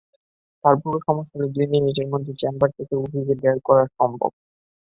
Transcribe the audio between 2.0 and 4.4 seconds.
মধ্যে চেম্বার থেকে রোগীকে বের করা সম্ভব।